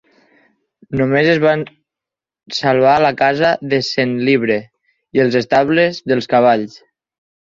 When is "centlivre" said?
3.89-4.57